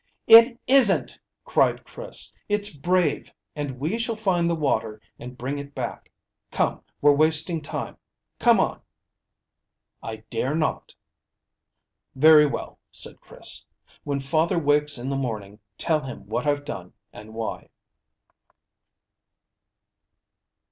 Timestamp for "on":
8.59-8.81